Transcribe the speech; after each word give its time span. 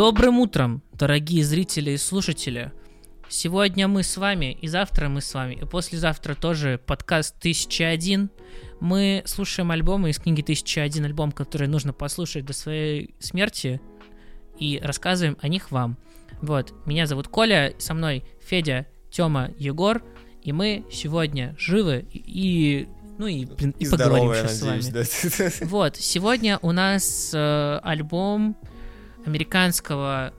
Добрым 0.00 0.38
утром, 0.38 0.82
дорогие 0.94 1.44
зрители 1.44 1.90
и 1.90 1.98
слушатели. 1.98 2.72
Сегодня 3.28 3.86
мы 3.86 4.02
с 4.02 4.16
вами, 4.16 4.56
и 4.58 4.66
завтра 4.66 5.10
мы 5.10 5.20
с 5.20 5.34
вами, 5.34 5.56
и 5.56 5.66
послезавтра 5.66 6.34
тоже 6.34 6.80
подкаст 6.86 7.36
1001. 7.40 8.30
Мы 8.80 9.22
слушаем 9.26 9.70
альбомы 9.70 10.08
из 10.08 10.18
книги 10.18 10.40
1001, 10.40 11.04
альбом, 11.04 11.32
который 11.32 11.68
нужно 11.68 11.92
послушать 11.92 12.46
до 12.46 12.54
своей 12.54 13.14
смерти, 13.18 13.78
и 14.58 14.80
рассказываем 14.82 15.36
о 15.42 15.48
них 15.48 15.70
вам. 15.70 15.98
Вот, 16.40 16.72
меня 16.86 17.04
зовут 17.04 17.28
Коля, 17.28 17.74
со 17.76 17.92
мной 17.92 18.24
Федя, 18.40 18.86
Тёма, 19.10 19.50
Егор, 19.58 20.02
и 20.40 20.52
мы 20.52 20.86
сегодня 20.90 21.54
живы 21.58 22.06
и 22.10 22.88
ну 23.18 23.26
и, 23.26 23.44
блин, 23.44 23.74
и, 23.78 23.84
И 23.84 23.90
поговорим 23.90 24.32
здоровая, 24.32 24.48
сейчас 24.48 24.58
с 24.60 24.62
вами. 24.62 24.80
надеюсь, 24.80 25.52
да. 25.60 25.66
Вот, 25.66 25.96
сегодня 25.96 26.58
у 26.62 26.72
нас 26.72 27.32
э, 27.34 27.80
альбом 27.82 28.56
американского 29.26 30.32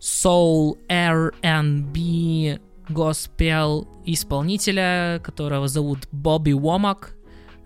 soul 0.00 0.78
R&B 0.88 2.60
госпел 2.88 3.88
исполнителя, 4.04 5.20
которого 5.22 5.68
зовут 5.68 6.08
Бобби 6.12 6.52
Уомак. 6.52 7.16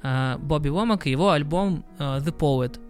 Э, 0.03 0.37
Бобби 0.39 0.69
Уомак 0.69 1.07
и 1.07 1.11
его 1.11 1.31
альбом 1.31 1.85
э, 1.99 2.21
The 2.21 2.37
Poet. 2.37 2.81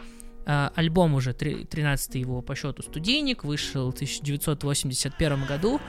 Э, 0.47 0.71
Альбом 0.75 1.15
уже 1.15 1.33
13 1.33 2.15
его 2.17 2.43
по 2.43 2.55
счету 2.55 2.83
студийник, 2.83 3.45
вышел 3.45 3.91
в 3.91 3.95
1981 3.95 5.45
году. 5.47 5.81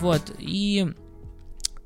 Вот, 0.00 0.34
и 0.38 0.94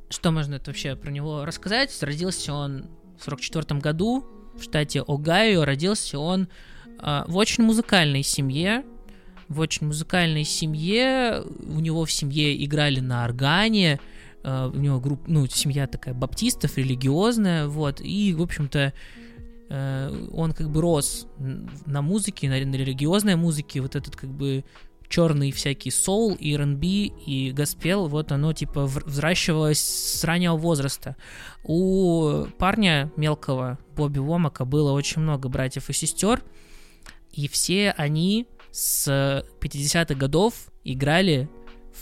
что 0.08 0.30
можно 0.30 0.54
это 0.54 0.70
вообще 0.70 0.94
про 0.94 1.10
него 1.10 1.44
рассказать? 1.44 1.90
Родился 2.00 2.54
он 2.54 2.86
в 3.18 3.24
44 3.24 3.80
году 3.80 4.24
в 4.54 4.62
штате 4.62 5.02
Огайо. 5.06 5.64
Родился 5.64 6.20
он 6.20 6.48
а, 7.00 7.24
в 7.26 7.36
очень 7.36 7.64
музыкальной 7.64 8.22
семье. 8.22 8.84
В 9.48 9.58
очень 9.58 9.88
музыкальной 9.88 10.44
семье. 10.44 11.42
У 11.66 11.80
него 11.80 12.04
в 12.04 12.12
семье 12.12 12.64
играли 12.64 13.00
на 13.00 13.24
органе. 13.24 13.98
а, 14.44 14.68
у 14.68 14.76
него 14.76 15.00
группа, 15.00 15.24
ну, 15.28 15.46
семья 15.46 15.88
такая 15.88 16.14
баптистов, 16.14 16.78
религиозная, 16.78 17.66
вот. 17.66 18.00
И, 18.00 18.32
в 18.34 18.42
общем-то, 18.42 18.92
э, 19.70 20.28
он 20.32 20.52
как 20.52 20.70
бы 20.70 20.80
рос 20.80 21.26
на 21.86 22.02
музыке, 22.02 22.48
на, 22.48 22.64
на 22.64 22.76
религиозной 22.76 23.34
музыке. 23.34 23.80
Вот 23.80 23.96
этот 23.96 24.14
как 24.14 24.30
бы 24.30 24.64
черный 25.08 25.52
всякий 25.52 25.90
соул, 25.90 26.34
и 26.34 26.54
R&B, 26.54 26.86
и 26.86 27.52
госпел, 27.52 28.08
вот 28.08 28.32
оно 28.32 28.52
типа 28.52 28.84
взращивалось 28.86 29.80
с 29.80 30.24
раннего 30.24 30.56
возраста. 30.56 31.16
У 31.62 32.46
парня 32.58 33.12
мелкого 33.16 33.78
Бобби 33.96 34.18
Вомака 34.18 34.64
было 34.64 34.92
очень 34.92 35.22
много 35.22 35.48
братьев 35.48 35.90
и 35.90 35.92
сестер, 35.92 36.42
и 37.32 37.48
все 37.48 37.90
они 37.96 38.46
с 38.70 39.08
50-х 39.60 40.14
годов 40.14 40.54
играли 40.84 41.48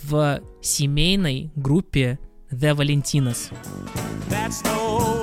в 0.02 0.40
семейной 0.62 1.50
группе 1.54 2.18
The 2.50 2.74
Valentinos. 2.74 3.52
That's 4.28 4.62
no 4.64 5.21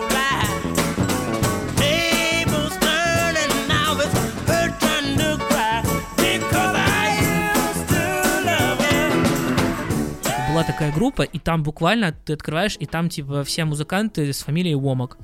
Была 10.59 10.67
такая 10.67 10.91
группа, 10.91 11.21
и 11.21 11.39
там 11.39 11.63
буквально 11.63 12.11
ты 12.11 12.33
открываешь, 12.33 12.75
и 12.79 12.85
там 12.85 13.07
типа 13.07 13.45
все 13.45 13.63
музыканты 13.63 14.33
с 14.33 14.41
фамилией 14.41 14.75
Вомак. 14.75 15.17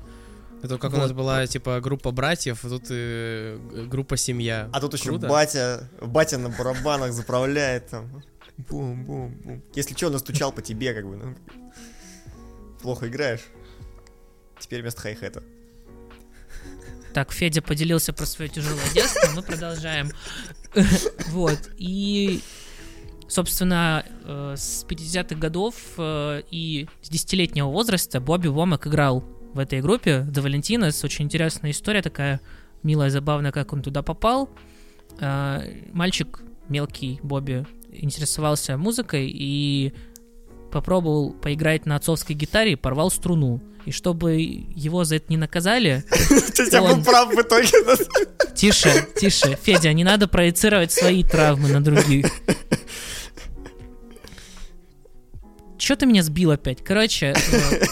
Это 0.64 0.78
как 0.78 0.92
у 0.94 0.96
Вот. 0.96 1.02
нас 1.02 1.12
была, 1.12 1.46
типа, 1.46 1.82
группа 1.82 2.12
братьев, 2.12 2.64
а 2.64 2.70
тут 2.70 2.86
э, 2.90 3.58
г- 3.58 3.84
группа 3.84 4.16
семья. 4.16 4.70
А 4.72 4.80
тут 4.80 4.94
еще 4.94 5.10
Круто. 5.10 5.28
батя, 5.28 5.90
батя 6.02 6.38
на 6.38 6.50
барабанах 6.50 7.12
заправляет 7.12 7.88
там. 7.90 8.24
Бум-бум-бум. 8.70 9.62
Если 9.76 9.94
что, 9.94 10.10
настучал 10.10 10.54
по 10.54 10.62
тебе, 10.62 10.94
как 10.94 11.06
бы. 11.06 11.18
ну, 11.18 11.36
Плохо 12.82 13.10
играешь. 13.10 13.42
Теперь 14.60 14.82
вместо 14.82 15.02
хай-хета. 15.02 15.44
Так, 17.14 17.32
Федя 17.34 17.62
поделился 17.62 18.14
про 18.14 18.26
свое 18.26 18.50
тяжелое 18.50 18.80
детство, 18.94 19.30
мы 19.36 19.42
продолжаем. 19.42 20.12
Вот, 21.30 21.60
и, 21.78 22.42
собственно, 23.28 24.06
э, 24.24 24.56
с 24.58 24.86
50-х 24.88 25.36
годов 25.36 25.76
э, 25.98 26.42
и 26.52 26.88
с 27.02 27.10
10-летнего 27.10 27.68
возраста 27.68 28.20
Бобби 28.20 28.48
Вомак 28.48 28.88
играл 28.88 29.24
в 29.54 29.60
этой 29.60 29.82
группе 29.82 30.26
The 30.30 30.44
Valentinos. 30.44 31.06
Очень 31.06 31.26
интересная 31.26 31.72
история 31.72 32.02
такая, 32.02 32.42
милая, 32.84 33.10
забавная, 33.10 33.52
как 33.52 33.74
он 33.74 33.82
туда 33.82 34.02
попал. 34.02 34.50
Э, 35.20 35.62
Мальчик 35.94 36.42
мелкий 36.70 37.20
Бобби 37.24 37.66
интересовался 37.92 38.78
музыкой 38.78 39.30
и 39.34 39.94
попробовал 40.72 41.32
поиграть 41.32 41.86
на 41.86 41.96
отцовской 41.96 42.34
гитаре 42.34 42.74
и 42.74 42.76
порвал 42.76 43.10
струну. 43.10 43.62
И 43.86 43.92
чтобы 43.92 44.36
его 44.36 45.04
за 45.04 45.18
это 45.18 45.26
не 45.30 45.38
наказали, 45.38 46.04
То 46.10 46.64
есть 46.64 46.74
я 46.74 46.82
был 46.82 47.04
прав 47.04 47.30
в 47.34 47.40
итоге. 47.40 47.70
Тише, 48.56 49.08
тише. 49.16 49.58
Федя, 49.62 49.94
не 49.94 50.04
надо 50.04 50.28
проецировать 50.28 50.92
свои 50.92 51.24
травмы 51.24 51.70
на 51.70 51.84
других. 51.84 52.26
Че 55.86 55.96
ты 55.96 56.08
меня 56.08 56.24
сбил 56.24 56.50
опять? 56.50 56.84
Короче, 56.84 57.36
э, 57.36 57.86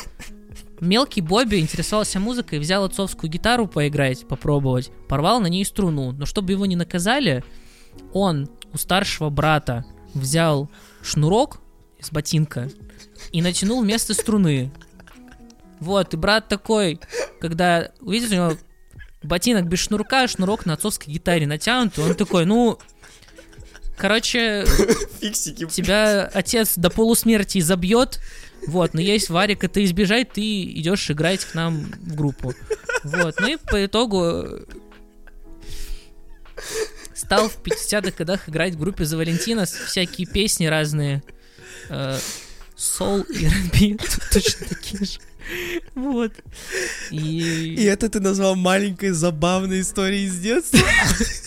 мелкий 0.80 1.22
Бобби 1.22 1.58
интересовался 1.58 2.20
музыкой, 2.20 2.58
взял 2.58 2.84
отцовскую 2.84 3.30
гитару 3.30 3.68
поиграть, 3.68 4.28
попробовать, 4.28 4.90
порвал 5.08 5.40
на 5.40 5.46
ней 5.46 5.64
струну. 5.64 6.12
Но 6.12 6.26
чтобы 6.26 6.54
его 6.54 6.66
не 6.66 6.76
наказали, 6.76 7.44
он 8.12 8.50
у 8.74 8.80
старшего 8.80 9.30
брата 9.30 9.86
взял 10.16 10.72
шнурок 11.04 11.60
из 12.00 12.10
ботинка 12.10 12.68
и 13.32 13.44
натянул 13.44 13.84
вместо 13.84 14.16
струны. 14.16 14.72
Вот, 15.80 16.16
и 16.16 16.18
брат 16.18 16.48
такой, 16.48 17.00
когда 17.40 17.92
увидел, 18.02 18.30
у 18.32 18.34
него 18.34 18.58
ботинок 19.22 19.68
без 19.68 19.78
шнурка, 19.78 20.28
шнурок 20.28 20.66
на 20.66 20.74
отцовской 20.74 21.12
гитаре 21.12 21.46
натянут, 21.46 22.00
он 22.00 22.16
такой, 22.16 22.48
ну, 22.48 22.80
короче, 23.98 24.66
Фиксики. 25.22 25.66
тебя 25.68 26.30
отец 26.34 26.74
до 26.78 26.90
полусмерти 26.90 27.60
забьет, 27.60 28.20
вот, 28.68 28.94
но 28.94 29.02
есть 29.02 29.30
варик 29.30 29.64
это 29.64 29.84
избежать, 29.84 30.32
ты 30.34 30.64
идешь 30.64 31.10
играть 31.12 31.44
к 31.46 31.54
нам 31.54 31.92
в 32.02 32.16
группу. 32.16 32.54
Вот, 33.04 33.40
ну 33.40 33.48
и 33.48 33.58
по 33.58 33.86
итогу 33.86 34.24
э, 34.24 34.64
стал 37.14 37.50
в 37.50 37.62
50-х 37.62 38.12
годах 38.18 38.48
играть 38.48 38.76
в 38.76 38.80
группе 38.80 39.06
за 39.06 39.18
Валентинос, 39.18 39.72
всякие 39.72 40.28
песни 40.28 40.66
разные, 40.66 41.24
э, 41.90 42.18
Soul 42.78 43.26
и 43.32 43.46
R&B, 43.46 44.04
точно 44.32 44.68
такие 44.68 45.06
же. 45.06 45.20
Вот. 45.94 46.32
И 47.12 47.76
И... 47.78 47.84
это 47.84 48.10
ты 48.10 48.20
назвал 48.20 48.56
маленькой 48.56 49.12
забавной 49.12 49.82
историей 49.82 50.26
из 50.26 50.40
детства? 50.40 50.80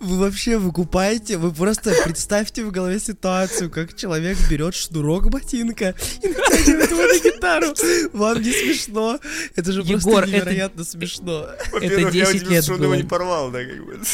Вы 0.00 0.16
вообще 0.18 0.58
выкупаете, 0.58 1.38
вы 1.38 1.52
просто 1.52 1.92
представьте 2.04 2.64
в 2.64 2.70
голове 2.70 3.00
ситуацию, 3.00 3.68
как 3.70 3.96
человек 3.96 4.38
берет 4.48 4.74
шнурок 4.74 5.28
ботинка 5.28 5.94
и 6.22 6.28
натягивает 6.28 6.90
его 6.90 7.02
на 7.02 7.18
гитару. 7.18 7.74
Вам 8.12 8.40
не 8.40 8.52
смешно? 8.52 9.18
Это 9.56 9.72
же 9.72 9.80
Егор, 9.80 10.00
просто 10.00 10.20
это- 10.20 10.30
невероятно 10.30 10.84
смешно. 10.84 11.48
Во-первых, 11.72 12.14
я 12.14 12.26
10 12.26 12.34
удивился, 12.42 12.52
лет 12.52 12.64
что 12.64 12.74
он 12.74 12.80
его 12.82 12.90
было. 12.92 12.96
не 12.96 13.02
порвал, 13.08 13.50
да, 13.50 13.64
как 13.64 13.84
бы. 13.84 14.00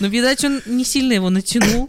Ну, 0.00 0.08
видать, 0.08 0.42
он 0.44 0.60
не 0.66 0.84
сильно 0.84 1.12
его 1.12 1.30
натянул. 1.30 1.88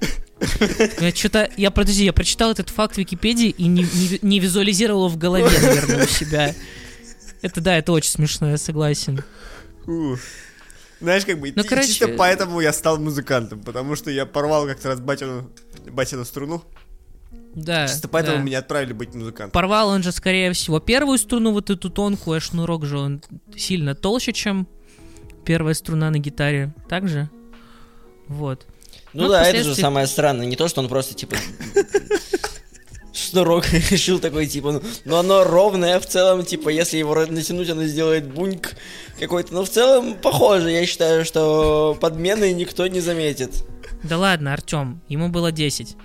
Я 1.00 1.12
что-то, 1.16 1.50
я, 1.58 1.72
подожди, 1.72 2.04
я 2.04 2.14
прочитал 2.14 2.52
этот 2.52 2.70
факт 2.70 2.96
в 2.96 2.98
Википедии 3.00 3.50
и 3.50 3.64
не, 3.66 3.84
не- 3.84 4.20
не 4.22 4.40
визуализировал 4.40 5.06
его 5.08 5.10
в 5.10 5.18
голове, 5.18 5.46
наверное, 5.62 6.04
у 6.04 6.08
себя. 6.08 6.54
Это 7.42 7.60
да, 7.62 7.78
это 7.78 7.92
очень 7.92 8.12
смешно, 8.12 8.50
я 8.52 8.58
согласен. 8.58 9.24
Фу. 9.86 10.18
Знаешь, 11.04 11.26
как 11.26 11.38
бы, 11.38 11.52
Ну, 11.54 11.64
короче- 11.66 11.90
чисто 11.90 12.08
поэтому 12.18 12.62
я 12.62 12.72
стал 12.72 12.98
музыкантом, 12.98 13.62
потому 13.62 13.98
что 13.98 14.10
я 14.10 14.26
порвал 14.26 14.66
как-то 14.66 14.88
раз 14.88 15.02
батину, 15.02 15.52
батину 15.92 16.24
струну. 16.24 16.64
Да. 17.54 17.90
Чисто 17.90 18.08
поэтому 18.08 18.38
да. 18.38 18.44
меня 18.44 18.60
отправили 18.60 18.94
быть 18.94 19.14
музыкантом. 19.14 19.52
Порвал 19.52 19.90
он 19.90 20.02
же, 20.02 20.14
скорее 20.14 20.54
всего, 20.54 20.80
первую 20.80 21.18
струну, 21.18 21.52
вот 21.52 21.70
эту 21.70 21.90
тонкую, 21.90 22.38
а 22.38 22.40
шнурок 22.40 22.86
же 22.86 22.98
он 22.98 23.22
сильно 23.54 23.96
толще, 23.96 24.32
чем 24.32 24.66
первая 25.44 25.74
струна 25.74 26.10
на 26.10 26.20
гитаре. 26.20 26.74
Так 26.88 27.10
же? 27.10 27.30
Вот. 28.30 28.66
Ну, 29.12 29.24
Ну, 29.24 29.30
да, 29.30 29.44
это 29.46 29.62
же 29.62 29.76
самое 29.76 30.08
странное. 30.08 30.46
Не 30.46 30.56
то, 30.56 30.70
что 30.70 30.80
он 30.82 30.88
просто, 30.88 31.16
типа, 31.16 31.36
шнурок 33.14 33.66
решил 33.92 34.20
такой, 34.20 34.48
типа, 34.48 34.74
ну, 34.74 34.82
ну 35.06 35.16
оно 35.16 35.44
ровное 35.44 36.00
в 36.00 36.06
целом, 36.06 36.44
типа, 36.44 36.70
если 36.70 36.98
его 36.98 37.16
натянуть, 37.26 37.70
оно 37.70 37.84
сделает 37.84 38.32
буньк 38.32 38.76
какой-то. 39.20 39.54
Но 39.54 39.64
в 39.64 39.70
целом 39.70 40.16
похоже, 40.16 40.72
я 40.72 40.86
считаю, 40.86 41.24
что 41.24 41.98
подмены 42.02 42.52
никто 42.54 42.88
не 42.88 43.00
заметит. 43.00 43.66
Да 44.04 44.18
ладно, 44.18 44.54
Артем, 44.54 45.02
ему 45.08 45.30
было 45.30 45.52
10. 45.52 45.96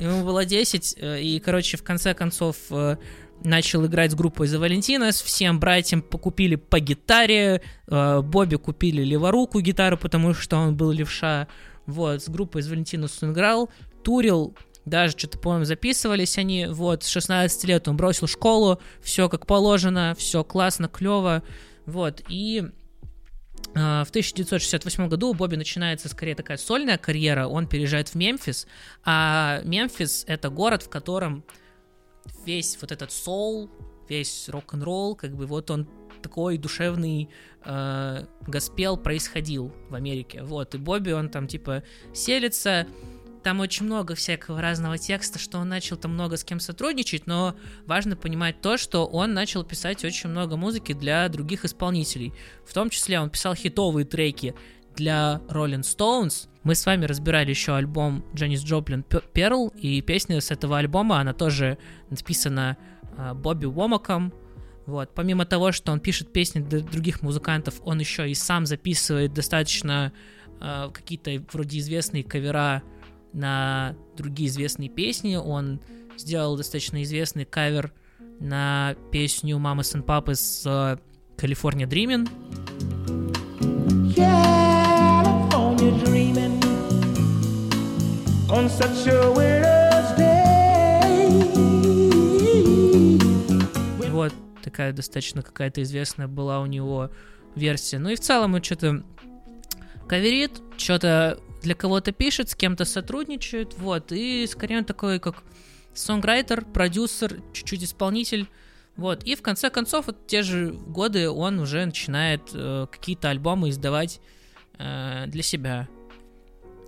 Ему 0.00 0.24
было 0.24 0.44
10, 0.44 0.96
э, 0.98 1.20
и, 1.20 1.38
короче, 1.38 1.76
в 1.76 1.84
конце 1.84 2.14
концов 2.14 2.56
э, 2.70 2.96
начал 3.44 3.86
играть 3.86 4.12
с 4.12 4.14
группой 4.14 4.48
The 4.48 4.60
Valentinas, 4.60 5.22
всем 5.24 5.60
братьям 5.60 6.02
покупили 6.02 6.56
по 6.56 6.80
гитаре, 6.80 7.62
э, 7.86 8.20
Бобби 8.20 8.56
купили 8.56 9.04
леворуку 9.04 9.60
гитару, 9.60 9.96
потому 9.96 10.34
что 10.34 10.56
он 10.56 10.76
был 10.76 10.90
левша, 10.90 11.46
вот, 11.86 12.22
с 12.22 12.28
группой 12.28 12.62
The 12.62 12.74
Valentinas 12.74 13.12
он 13.22 13.32
играл, 13.32 13.70
турил, 14.02 14.56
даже 14.84 15.16
что-то, 15.16 15.38
по-моему, 15.38 15.64
записывались 15.64 16.38
они, 16.38 16.66
вот, 16.66 17.04
с 17.04 17.08
16 17.08 17.64
лет 17.64 17.88
он 17.88 17.96
бросил 17.96 18.26
школу, 18.26 18.80
все 19.00 19.28
как 19.28 19.46
положено, 19.46 20.14
все 20.18 20.42
классно, 20.44 20.88
клево, 20.88 21.42
вот, 21.86 22.22
и 22.28 22.64
а, 23.74 24.04
В 24.04 24.10
1968 24.10 25.08
году 25.08 25.30
у 25.30 25.34
Бобби 25.34 25.56
начинается 25.56 26.08
скорее 26.08 26.34
такая 26.34 26.56
сольная 26.56 26.98
карьера, 26.98 27.46
он 27.46 27.66
переезжает 27.66 28.08
в 28.10 28.14
Мемфис, 28.16 28.66
а 29.04 29.62
Мемфис 29.64 30.24
это 30.26 30.50
город, 30.50 30.82
в 30.82 30.88
котором 30.88 31.44
весь 32.44 32.76
вот 32.80 32.92
этот 32.92 33.12
соул, 33.12 33.70
весь 34.08 34.48
рок-н-ролл, 34.48 35.14
как 35.14 35.34
бы 35.34 35.46
вот 35.46 35.70
он 35.70 35.88
такой 36.22 36.58
душевный 36.58 37.30
э, 37.64 38.24
госпел 38.46 38.96
происходил 38.96 39.72
в 39.88 39.94
Америке, 39.94 40.42
вот, 40.42 40.74
и 40.74 40.78
Бобби, 40.78 41.12
он 41.12 41.30
там 41.30 41.48
типа 41.48 41.82
селится, 42.12 42.86
там 43.42 43.60
очень 43.60 43.86
много 43.86 44.14
всякого 44.14 44.60
разного 44.60 44.98
текста, 44.98 45.38
что 45.38 45.58
он 45.58 45.68
начал 45.68 45.96
там 45.96 46.12
много 46.14 46.36
с 46.36 46.44
кем 46.44 46.60
сотрудничать, 46.60 47.26
но 47.26 47.56
важно 47.86 48.16
понимать 48.16 48.60
то, 48.60 48.76
что 48.76 49.06
он 49.06 49.34
начал 49.34 49.64
писать 49.64 50.04
очень 50.04 50.30
много 50.30 50.56
музыки 50.56 50.92
для 50.92 51.28
других 51.28 51.64
исполнителей. 51.64 52.32
В 52.64 52.72
том 52.72 52.90
числе 52.90 53.20
он 53.20 53.30
писал 53.30 53.54
хитовые 53.54 54.06
треки 54.06 54.54
для 54.96 55.40
Rolling 55.48 55.82
Stones. 55.82 56.48
Мы 56.62 56.74
с 56.74 56.86
вами 56.86 57.06
разбирали 57.06 57.50
еще 57.50 57.74
альбом 57.74 58.24
Дженнис 58.34 58.62
Джоплин 58.62 59.04
Перл, 59.32 59.68
и 59.68 60.00
песня 60.00 60.40
с 60.40 60.50
этого 60.50 60.78
альбома, 60.78 61.18
она 61.18 61.32
тоже 61.32 61.78
написана 62.10 62.76
э, 63.16 63.34
Бобби 63.34 63.66
Уомаком. 63.66 64.32
Вот. 64.86 65.10
Помимо 65.14 65.44
того, 65.44 65.72
что 65.72 65.92
он 65.92 66.00
пишет 66.00 66.32
песни 66.32 66.60
для 66.60 66.80
других 66.80 67.22
музыкантов, 67.22 67.80
он 67.84 67.98
еще 67.98 68.30
и 68.30 68.34
сам 68.34 68.66
записывает 68.66 69.32
достаточно 69.32 70.12
э, 70.60 70.90
какие-то 70.92 71.44
вроде 71.52 71.78
известные 71.78 72.22
кавера 72.22 72.82
на 73.32 73.94
другие 74.16 74.48
известные 74.48 74.88
песни. 74.88 75.36
Он 75.36 75.80
сделал 76.16 76.56
достаточно 76.56 77.02
известный 77.02 77.44
кавер 77.44 77.92
на 78.40 78.94
песню 79.10 79.58
Мамы 79.58 79.82
and 79.82 80.02
Папы 80.02 80.34
с 80.34 80.64
э, 80.66 80.96
California 81.36 81.86
Dreamin'. 81.86 82.28
California 84.14 85.92
dreaming 86.04 86.60
on 88.50 88.68
such 88.68 89.06
a 89.06 89.32
winter's 89.32 90.16
day. 90.16 90.32
Вот 94.10 94.32
такая 94.62 94.92
достаточно 94.92 95.42
какая-то 95.42 95.82
известная 95.82 96.28
была 96.28 96.60
у 96.60 96.66
него 96.66 97.10
версия. 97.54 97.98
Ну 97.98 98.10
и 98.10 98.16
в 98.16 98.20
целом 98.20 98.54
он 98.54 98.62
что-то 98.62 99.02
каверит, 100.06 100.60
что-то 100.76 101.38
для 101.62 101.74
кого-то 101.74 102.12
пишет, 102.12 102.50
с 102.50 102.54
кем-то 102.54 102.84
сотрудничает, 102.84 103.74
вот, 103.78 104.12
и 104.12 104.46
скорее 104.46 104.78
он 104.78 104.84
такой, 104.84 105.18
как 105.18 105.42
сонграйтер, 105.94 106.64
продюсер, 106.64 107.40
чуть-чуть 107.52 107.84
исполнитель, 107.84 108.48
вот, 108.96 109.24
и 109.24 109.34
в 109.34 109.42
конце 109.42 109.70
концов, 109.70 110.06
вот 110.06 110.26
те 110.26 110.42
же 110.42 110.72
годы 110.72 111.30
он 111.30 111.58
уже 111.58 111.84
начинает 111.84 112.42
э, 112.52 112.86
какие-то 112.90 113.30
альбомы 113.30 113.70
издавать 113.70 114.20
э, 114.78 115.24
для 115.28 115.42
себя. 115.42 115.88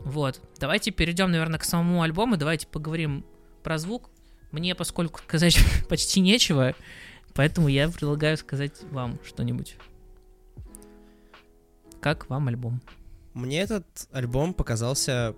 Вот, 0.00 0.40
давайте 0.58 0.90
перейдем, 0.90 1.30
наверное, 1.30 1.58
к 1.58 1.64
самому 1.64 2.02
альбому, 2.02 2.36
давайте 2.36 2.66
поговорим 2.66 3.24
про 3.62 3.78
звук. 3.78 4.10
Мне, 4.52 4.74
поскольку 4.74 5.20
сказать 5.20 5.58
почти 5.88 6.20
нечего, 6.20 6.74
поэтому 7.32 7.68
я 7.68 7.88
предлагаю 7.88 8.36
сказать 8.36 8.82
вам 8.90 9.18
что-нибудь. 9.24 9.76
Как 12.00 12.28
вам 12.28 12.48
альбом? 12.48 12.82
Мне 13.34 13.60
этот 13.60 13.84
альбом 14.12 14.54
показался 14.54 15.34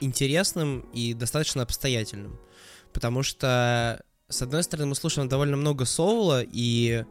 интересным 0.00 0.80
и 0.92 1.14
достаточно 1.14 1.62
обстоятельным. 1.62 2.38
Потому 2.92 3.22
что, 3.22 4.02
с 4.28 4.42
одной 4.42 4.62
стороны, 4.62 4.86
мы 4.86 4.94
слушаем 4.94 5.28
довольно 5.28 5.56
много 5.56 5.84
соула, 5.84 6.42
и 6.42 7.04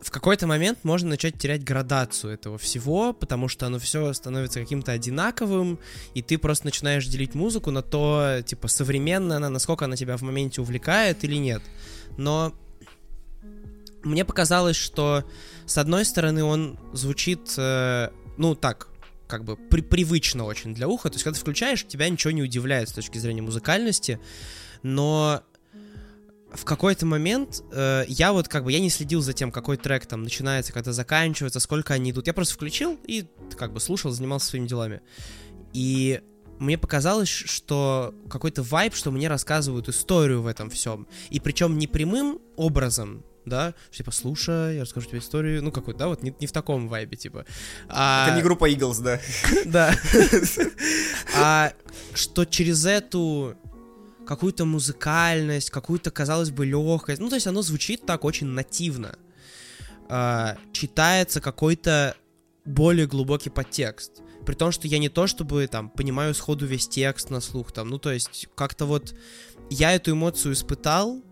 в 0.00 0.10
какой-то 0.10 0.46
момент 0.46 0.80
можно 0.82 1.10
начать 1.10 1.38
терять 1.38 1.62
градацию 1.62 2.32
этого 2.32 2.58
всего, 2.58 3.12
потому 3.12 3.48
что 3.48 3.66
оно 3.66 3.78
все 3.78 4.12
становится 4.14 4.60
каким-то 4.60 4.92
одинаковым, 4.92 5.78
и 6.14 6.22
ты 6.22 6.38
просто 6.38 6.66
начинаешь 6.66 7.06
делить 7.06 7.34
музыку 7.34 7.70
на 7.70 7.82
то, 7.82 8.40
типа, 8.44 8.68
современная 8.68 9.36
она, 9.36 9.48
насколько 9.48 9.84
она 9.84 9.96
тебя 9.96 10.16
в 10.16 10.22
моменте 10.22 10.60
увлекает 10.60 11.22
или 11.24 11.36
нет. 11.36 11.62
Но 12.16 12.52
мне 14.02 14.24
показалось, 14.24 14.76
что 14.76 15.24
с 15.66 15.78
одной 15.78 16.04
стороны 16.04 16.42
он 16.42 16.78
звучит, 16.92 17.54
э, 17.56 18.10
ну 18.42 18.56
так, 18.56 18.88
как 19.28 19.44
бы 19.44 19.56
при- 19.56 19.82
привычно 19.82 20.44
очень 20.44 20.74
для 20.74 20.88
уха. 20.88 21.08
То 21.08 21.14
есть, 21.14 21.22
когда 21.22 21.36
ты 21.36 21.40
включаешь, 21.40 21.86
тебя 21.86 22.08
ничего 22.08 22.32
не 22.32 22.42
удивляет 22.42 22.88
с 22.88 22.92
точки 22.92 23.18
зрения 23.18 23.40
музыкальности, 23.40 24.18
но 24.82 25.42
в 26.52 26.64
какой-то 26.64 27.06
момент 27.06 27.62
э, 27.70 28.04
я 28.08 28.32
вот 28.32 28.48
как 28.48 28.64
бы 28.64 28.72
я 28.72 28.80
не 28.80 28.90
следил 28.90 29.22
за 29.22 29.32
тем, 29.32 29.52
какой 29.52 29.76
трек 29.76 30.06
там 30.06 30.24
начинается, 30.24 30.72
когда 30.72 30.92
заканчивается, 30.92 31.60
сколько 31.60 31.94
они 31.94 32.10
идут. 32.10 32.26
Я 32.26 32.34
просто 32.34 32.54
включил 32.54 32.98
и 33.06 33.26
как 33.56 33.72
бы 33.72 33.78
слушал, 33.78 34.10
занимался 34.10 34.48
своими 34.48 34.66
делами. 34.66 35.00
И 35.72 36.20
мне 36.58 36.76
показалось, 36.76 37.28
что 37.28 38.12
какой-то 38.28 38.64
вайб, 38.64 38.92
что 38.92 39.12
мне 39.12 39.28
рассказывают 39.28 39.88
историю 39.88 40.42
в 40.42 40.48
этом 40.48 40.68
всем. 40.68 41.06
И 41.30 41.38
причем 41.38 41.78
не 41.78 41.86
прямым 41.86 42.40
образом, 42.56 43.24
да, 43.44 43.74
что 43.90 43.98
типа, 43.98 44.10
слушай, 44.10 44.76
я 44.76 44.82
расскажу 44.82 45.08
тебе 45.08 45.18
историю, 45.18 45.62
ну 45.62 45.72
какой, 45.72 45.94
да, 45.94 46.08
вот 46.08 46.22
не, 46.22 46.34
не 46.40 46.46
в 46.46 46.52
таком 46.52 46.88
вайбе, 46.88 47.16
типа. 47.16 47.44
А, 47.88 48.26
Это 48.26 48.36
не 48.36 48.42
группа 48.42 48.70
Eagles, 48.70 49.02
да. 49.02 49.20
да. 49.64 49.94
А 51.36 51.72
что 52.14 52.44
через 52.44 52.84
эту 52.84 53.56
какую-то 54.26 54.64
музыкальность, 54.64 55.70
какую-то, 55.70 56.10
казалось 56.10 56.50
бы, 56.50 56.66
легкость, 56.66 57.20
ну, 57.20 57.28
то 57.28 57.34
есть 57.34 57.46
оно 57.46 57.62
звучит 57.62 58.06
так 58.06 58.24
очень 58.24 58.46
нативно. 58.46 59.16
А, 60.08 60.56
читается 60.72 61.40
какой-то 61.40 62.16
более 62.64 63.06
глубокий 63.06 63.50
подтекст. 63.50 64.22
При 64.46 64.54
том, 64.54 64.72
что 64.72 64.88
я 64.88 64.98
не 64.98 65.08
то 65.08 65.26
чтобы 65.26 65.66
там 65.68 65.88
понимаю 65.88 66.34
сходу 66.34 66.66
весь 66.66 66.88
текст 66.88 67.30
на 67.30 67.40
слух, 67.40 67.72
там, 67.72 67.88
ну, 67.88 67.98
то 67.98 68.12
есть 68.12 68.48
как-то 68.54 68.86
вот 68.86 69.14
я 69.70 69.92
эту 69.92 70.12
эмоцию 70.12 70.54
испытал, 70.54 71.22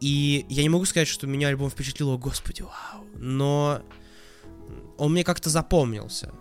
и 0.00 0.46
я 0.48 0.62
не 0.62 0.68
могу 0.68 0.84
сказать, 0.84 1.08
что 1.08 1.26
меня 1.26 1.48
альбом 1.48 1.70
впечатлил, 1.70 2.10
о 2.10 2.18
господи, 2.18 2.62
вау, 2.62 3.04
но 3.16 3.82
он 4.96 5.12
мне 5.12 5.24
как-то 5.24 5.50
запомнился. 5.50 6.32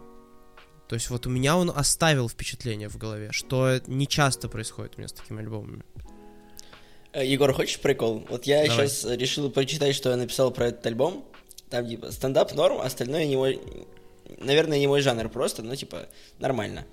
То 0.88 0.96
есть 0.96 1.10
вот 1.10 1.28
у 1.28 1.30
меня 1.30 1.58
он 1.58 1.72
оставил 1.76 2.30
впечатление 2.30 2.88
в 2.88 2.98
голове, 2.98 3.32
что 3.32 3.82
не 3.88 4.08
часто 4.08 4.48
происходит 4.48 4.94
у 4.96 5.00
меня 5.00 5.08
с 5.08 5.14
такими 5.14 5.42
альбомами. 5.42 5.84
Э, 7.14 7.26
Егор, 7.26 7.52
хочешь 7.54 7.80
прикол? 7.80 8.26
Вот 8.30 8.46
я 8.46 8.66
Давай. 8.66 8.88
сейчас 8.88 9.06
решил 9.06 9.50
прочитать, 9.50 9.96
что 9.96 10.12
я 10.12 10.18
написал 10.18 10.52
про 10.52 10.68
этот 10.68 10.86
альбом. 10.86 11.26
Там, 11.70 11.88
типа, 11.88 12.12
стендап 12.12 12.54
норм, 12.54 12.80
остальное 12.80 13.26
не 13.26 13.36
мой... 13.36 13.60
Наверное, 14.38 14.80
не 14.80 14.88
мой 14.88 15.02
жанр 15.02 15.30
просто, 15.30 15.64
но, 15.64 15.76
типа, 15.76 16.08
нормально. 16.40 16.86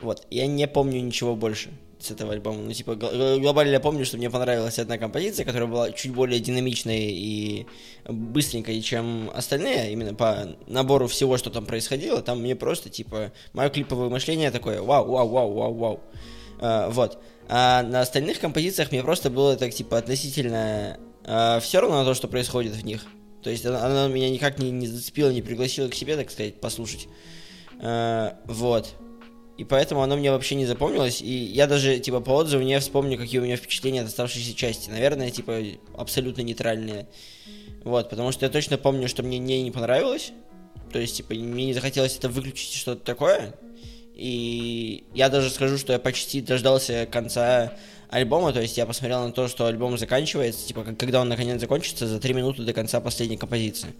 Вот, 0.00 0.26
я 0.30 0.46
не 0.46 0.66
помню 0.68 1.00
ничего 1.00 1.34
больше 1.36 1.70
с 1.98 2.10
этого 2.10 2.32
альбома. 2.32 2.58
Ну, 2.58 2.72
типа, 2.72 2.94
гл- 2.94 3.40
глобально 3.40 3.72
я 3.72 3.80
помню, 3.80 4.04
что 4.04 4.16
мне 4.16 4.30
понравилась 4.30 4.78
одна 4.78 4.98
композиция, 4.98 5.44
которая 5.44 5.68
была 5.68 5.92
чуть 5.92 6.12
более 6.12 6.40
динамичной 6.40 7.10
и 7.10 7.66
быстренькой, 8.08 8.80
чем 8.82 9.30
остальные, 9.34 9.92
именно 9.92 10.14
по 10.14 10.56
набору 10.66 11.06
всего, 11.06 11.38
что 11.38 11.50
там 11.50 11.64
происходило. 11.64 12.22
Там 12.22 12.40
мне 12.40 12.54
просто, 12.54 12.90
типа, 12.90 13.32
мое 13.52 13.68
клиповое 13.70 14.08
мышление 14.10 14.50
такое, 14.50 14.82
вау, 14.82 15.06
вау, 15.06 15.28
вау, 15.28 15.52
вау, 15.52 15.74
вау. 15.74 16.00
А, 16.60 16.90
вот. 16.90 17.18
А 17.48 17.82
на 17.82 18.00
остальных 18.00 18.40
композициях 18.40 18.90
мне 18.90 19.02
просто 19.02 19.30
было 19.30 19.56
так, 19.56 19.72
типа, 19.72 19.98
относительно 19.98 20.98
все 21.60 21.80
равно 21.80 21.98
на 21.98 22.04
то, 22.04 22.14
что 22.14 22.28
происходит 22.28 22.74
в 22.74 22.84
них. 22.84 23.04
То 23.42 23.50
есть 23.50 23.64
она, 23.64 23.84
она 23.84 24.08
меня 24.08 24.28
никак 24.30 24.58
не, 24.58 24.70
не 24.70 24.86
зацепила, 24.86 25.30
не 25.32 25.42
пригласила 25.42 25.88
к 25.88 25.94
себе, 25.94 26.16
так 26.16 26.30
сказать, 26.30 26.60
послушать. 26.60 27.08
А, 27.80 28.38
вот. 28.46 28.94
И 29.56 29.64
поэтому 29.64 30.02
оно 30.02 30.16
мне 30.16 30.30
вообще 30.30 30.54
не 30.54 30.66
запомнилось. 30.66 31.22
И 31.22 31.32
я 31.32 31.66
даже, 31.66 31.98
типа, 31.98 32.20
по 32.20 32.30
отзыву 32.32 32.62
не 32.62 32.78
вспомню, 32.78 33.16
какие 33.16 33.40
у 33.40 33.44
меня 33.44 33.56
впечатления 33.56 34.02
от 34.02 34.08
оставшейся 34.08 34.54
части. 34.54 34.90
Наверное, 34.90 35.30
типа, 35.30 35.62
абсолютно 35.96 36.42
нейтральные. 36.42 37.06
Вот, 37.84 38.10
потому 38.10 38.32
что 38.32 38.44
я 38.44 38.50
точно 38.50 38.76
помню, 38.76 39.08
что 39.08 39.22
мне 39.22 39.38
не, 39.38 39.62
не 39.62 39.70
понравилось. 39.70 40.32
То 40.92 40.98
есть, 40.98 41.16
типа, 41.16 41.34
мне 41.34 41.66
не 41.66 41.74
захотелось 41.74 42.16
это 42.16 42.28
выключить 42.28 42.74
что-то 42.74 43.04
такое. 43.04 43.54
И 44.14 45.04
я 45.14 45.28
даже 45.28 45.50
скажу, 45.50 45.78
что 45.78 45.92
я 45.92 45.98
почти 45.98 46.40
дождался 46.40 47.06
конца 47.10 47.74
альбома, 48.08 48.52
то 48.52 48.60
есть 48.60 48.76
я 48.78 48.86
посмотрел 48.86 49.24
на 49.24 49.32
то, 49.32 49.48
что 49.48 49.66
альбом 49.66 49.98
заканчивается, 49.98 50.66
типа, 50.66 50.84
когда 50.98 51.20
он 51.20 51.28
наконец 51.28 51.60
закончится, 51.60 52.06
за 52.06 52.18
три 52.18 52.32
минуты 52.32 52.62
до 52.62 52.72
конца 52.72 53.00
последней 53.00 53.36
композиции. 53.36 53.94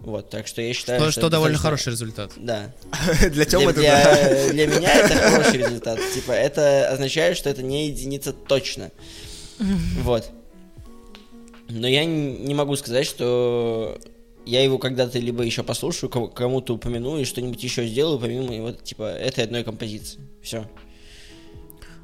Вот, 0.00 0.30
так 0.30 0.46
что 0.46 0.62
я 0.62 0.72
считаю, 0.72 1.00
Что, 1.00 1.10
что, 1.10 1.20
что 1.20 1.26
это 1.26 1.30
довольно 1.30 1.54
достаточно- 1.54 1.92
хороший 1.92 1.92
результат. 1.92 2.32
Да. 2.36 2.72
Для 3.30 3.44
Тёмы 3.44 3.72
Для, 3.72 4.00
это 4.02 4.52
для- 4.52 4.66
для 4.68 4.76
меня 4.78 4.94
это 4.94 5.14
хороший 5.16 5.58
результат. 5.58 5.98
Типа, 6.14 6.32
это 6.32 6.88
означает, 6.90 7.36
что 7.36 7.50
это 7.50 7.62
не 7.62 7.88
единица 7.88 8.32
точно. 8.32 8.90
Вот. 10.02 10.30
Но 11.68 11.88
я 11.88 12.04
не 12.04 12.54
могу 12.54 12.76
сказать, 12.76 13.06
что 13.06 13.98
я 14.44 14.62
его 14.62 14.78
когда-то 14.78 15.18
либо 15.18 15.42
еще 15.42 15.64
послушаю, 15.64 16.08
кому- 16.08 16.28
кому-то 16.28 16.74
упомяну 16.74 17.18
и 17.18 17.24
что-нибудь 17.24 17.62
еще 17.64 17.84
сделаю, 17.86 18.20
помимо 18.20 18.62
вот, 18.62 18.84
типа, 18.84 19.02
этой 19.10 19.42
одной 19.42 19.64
композиции. 19.64 20.20
Все. 20.40 20.70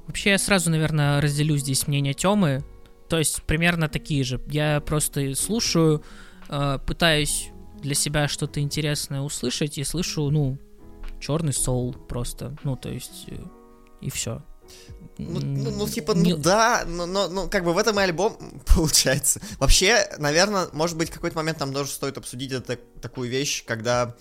Вообще, 0.08 0.30
я 0.30 0.38
сразу, 0.38 0.70
наверное, 0.70 1.20
разделю 1.20 1.56
здесь 1.56 1.87
мнение 1.87 2.14
Тёмы. 2.14 2.64
То 3.08 3.18
есть, 3.20 3.44
примерно 3.44 3.88
такие 3.88 4.25
же. 4.25 4.40
Я 4.50 4.80
просто 4.80 5.37
слушаю, 5.37 6.02
э, 6.49 6.78
пытаюсь 6.84 7.50
для 7.83 7.95
себя 7.95 8.29
что-то 8.29 8.61
интересное 8.61 9.21
услышать 9.21 9.77
и 9.77 9.85
слышу, 9.85 10.31
ну, 10.31 10.59
черный 11.21 11.53
соул 11.53 11.93
просто. 11.93 12.57
Ну, 12.65 12.77
то 12.77 12.89
есть, 12.89 13.27
э, 13.29 13.37
и 14.01 14.11
все. 14.11 14.43
Ну, 15.19 15.41
ну, 15.41 15.71
ну, 15.71 15.89
типа, 15.89 16.15
ну 16.15 16.37
да, 16.37 16.85
но, 16.87 17.07
но, 17.07 17.29
ну, 17.29 17.49
как 17.49 17.65
бы 17.65 17.75
в 17.75 17.79
этом 17.79 17.99
и 18.01 18.03
альбом 18.03 18.37
получается. 18.67 19.41
Вообще, 19.59 20.09
наверное, 20.19 20.69
может 20.73 20.97
быть, 20.97 21.11
в 21.11 21.12
какой-то 21.12 21.37
момент 21.37 21.61
нам 21.61 21.73
тоже 21.73 21.91
стоит 21.91 22.17
обсудить 22.17 22.53
это, 22.53 22.79
такую 23.01 23.29
вещь, 23.29 23.65
когда 23.67 24.17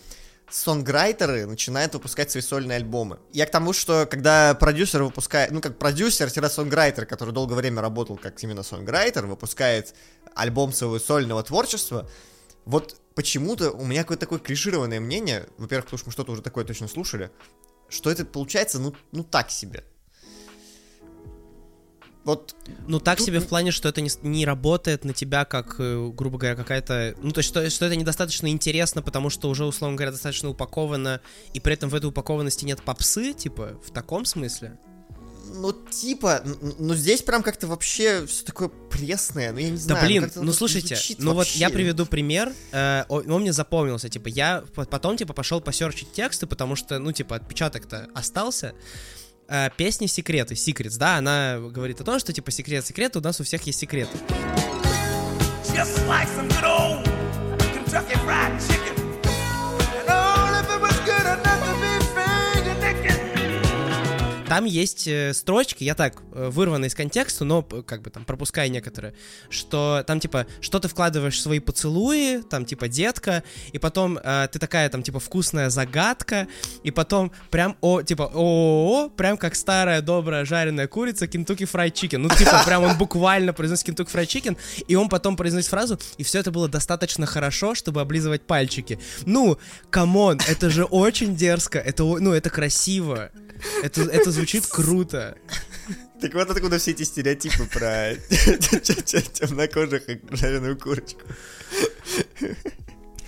сонграйтеры 0.50 1.46
начинают 1.46 1.94
выпускать 1.94 2.30
свои 2.30 2.42
сольные 2.42 2.76
альбомы. 2.76 3.20
Я 3.32 3.46
к 3.46 3.52
тому, 3.52 3.72
что 3.74 4.06
когда 4.06 4.54
продюсер 4.54 5.04
выпускает, 5.04 5.52
ну, 5.52 5.62
как 5.62 5.80
продюсер-сонграйтер, 5.80 7.06
который 7.06 7.34
долгое 7.34 7.56
время 7.56 7.82
работал 7.82 8.18
как 8.18 8.42
именно 8.44 8.62
сонграйтер, 8.62 9.26
выпускает 9.26 9.96
альбом 10.36 10.74
своего 10.74 11.00
сольного 11.00 11.42
творчества, 11.42 12.10
вот 12.66 13.01
почему-то 13.16 13.72
у 13.72 13.86
меня 13.86 14.04
какое-то 14.04 14.22
такое 14.22 14.40
клишированное 14.40 15.00
мнение, 15.00 15.48
во-первых, 15.58 15.86
потому 15.86 16.00
что 16.00 16.08
мы 16.10 16.12
что-то 16.14 16.32
уже 16.32 16.42
такое 16.42 16.66
точно 16.66 16.88
слушали, 16.88 17.32
что 17.90 18.10
это 18.10 18.26
получается, 18.26 18.80
ну, 18.80 18.96
ну 19.12 19.24
так 19.24 19.52
себе. 19.52 19.84
Вот 22.24 22.56
Ну, 22.88 23.00
так 23.00 23.18
Тут- 23.18 23.28
себе 23.28 23.40
в 23.40 23.48
плане, 23.48 23.72
что 23.72 23.90
это 23.90 24.00
не, 24.02 24.10
не 24.22 24.46
работает 24.46 25.04
на 25.06 25.14
тебя, 25.14 25.44
как, 25.44 25.76
э, 25.80 26.10
грубо 26.14 26.38
говоря, 26.38 26.56
какая-то... 26.56 27.16
Ну, 27.20 27.32
то 27.32 27.40
есть, 27.40 27.50
что, 27.50 27.68
что 27.70 27.86
это 27.86 27.96
недостаточно 27.96 28.48
интересно, 28.48 29.02
потому 29.02 29.32
что 29.32 29.50
уже, 29.50 29.66
условно 29.66 29.98
говоря, 29.98 30.12
достаточно 30.12 30.50
упаковано, 30.50 31.22
и 31.54 31.60
при 31.60 31.74
этом 31.74 31.90
в 31.90 31.96
этой 31.96 32.06
упакованности 32.06 32.64
нет 32.64 32.84
попсы, 32.84 33.34
типа, 33.34 33.80
в 33.84 33.92
таком 33.92 34.26
смысле? 34.26 34.78
Ну, 35.54 35.74
типа, 35.74 36.44
ну 36.80 36.94
здесь 36.96 37.22
прям 37.22 37.44
как-то 37.44 37.68
вообще 37.68 38.26
все 38.26 38.44
такое 38.46 38.70
пресное, 38.90 39.52
ну 39.52 39.60
я 39.60 39.66
не 39.70 39.78
Да 39.78 39.82
знаю. 39.84 40.06
блин, 40.06 40.24
как-то 40.24 40.40
ну 40.40 40.44
оно 40.44 40.54
слушайте, 40.54 40.98
ну 41.20 41.34
вот 41.34 41.48
я 41.48 41.68
вообще. 41.68 41.76
приведу 41.76 42.06
пример, 42.06 42.52
э, 42.72 43.04
о- 43.10 43.22
он 43.22 43.42
мне 43.42 43.52
запомнился, 43.54 44.10
типа, 44.10 44.28
я 44.30 44.64
по- 44.74 44.86
потом, 44.86 45.18
типа, 45.18 45.34
пошел 45.34 45.60
посерчить 45.62 46.12
тексты, 46.14 46.48
потому 46.48 46.76
что, 46.76 47.00
ну, 47.00 47.12
типа, 47.12 47.36
отпечаток-то 47.36 48.08
остался. 48.14 48.74
Э, 49.48 49.70
песня 49.76 50.08
«Секреты», 50.08 50.54
«Secrets», 50.56 50.98
да, 50.98 51.18
она 51.18 51.58
говорит 51.60 52.00
о 52.00 52.04
том, 52.06 52.20
что, 52.20 52.32
типа, 52.32 52.52
секрет, 52.52 52.86
секрет, 52.86 53.18
у 53.18 53.22
нас 53.22 53.40
у 53.42 53.44
всех 53.44 53.62
есть 53.64 53.80
секреты. 53.80 54.18
just 55.76 55.98
like 56.08 56.28
some 56.36 56.48
good 56.50 56.64
old 56.66 57.04
Kentucky 57.74 58.16
Fried 58.26 58.58
Chicken. 58.60 58.81
Там 64.52 64.66
есть 64.66 65.08
э, 65.08 65.34
строчки, 65.34 65.86
я 65.86 65.96
так, 65.96 66.22
э, 66.34 66.50
вырваны 66.50 66.88
из 66.88 66.94
контекста, 66.94 67.46
но 67.46 67.64
как 67.64 68.02
бы 68.02 68.10
там 68.10 68.26
пропуская 68.26 68.68
некоторые, 68.68 69.14
что 69.50 70.04
там 70.06 70.20
типа, 70.20 70.46
что 70.60 70.80
ты 70.80 70.90
вкладываешь 70.90 71.38
в 71.38 71.42
свои 71.42 71.60
поцелуи, 71.60 72.42
там 72.42 72.66
типа 72.66 72.90
детка, 72.90 73.44
и 73.72 73.80
потом 73.80 74.20
э, 74.22 74.50
ты 74.52 74.60
такая 74.60 74.90
там 74.90 75.04
типа 75.04 75.22
вкусная 75.22 75.70
загадка, 75.70 76.50
и 76.84 76.92
потом 76.92 77.32
прям, 77.50 77.78
о, 77.80 78.02
типа, 78.02 78.30
о, 78.34 79.10
прям 79.16 79.38
как 79.38 79.56
старая 79.56 80.02
добрая 80.02 80.44
жареная 80.44 80.90
курица 80.90 81.28
Kentucky 81.28 81.66
Fried 81.66 81.94
Chicken. 81.94 82.18
Ну 82.18 82.28
типа 82.28 82.62
прям 82.66 82.84
он 82.84 82.98
буквально 82.98 83.54
произносит 83.54 83.88
Kentucky 83.88 84.12
Fried 84.14 84.28
Chicken, 84.28 84.58
и 84.86 84.96
он 84.96 85.08
потом 85.08 85.38
произносит 85.38 85.70
фразу, 85.70 85.98
и 86.18 86.24
все 86.24 86.40
это 86.40 86.52
было 86.52 86.68
достаточно 86.68 87.26
хорошо, 87.26 87.74
чтобы 87.74 88.02
облизывать 88.02 88.42
пальчики. 88.42 89.00
Ну, 89.26 89.58
come 89.90 90.19
on, 90.19 90.42
это 90.46 90.70
же 90.70 90.84
очень 90.84 91.38
дерзко, 91.38 91.80
это, 91.80 92.04
ну, 92.04 92.34
это 92.34 92.50
красиво. 92.50 93.32
Это, 93.84 94.02
это 94.04 94.32
звучит 94.32 94.66
круто. 94.68 95.38
Так 96.22 96.34
вот 96.34 96.50
откуда 96.50 96.78
все 96.78 96.92
эти 96.92 97.04
стереотипы 97.04 97.66
про 97.66 98.16
темнокожих 98.30 100.10
и 100.10 100.22
жареную 100.32 100.78
курочку. 100.78 101.22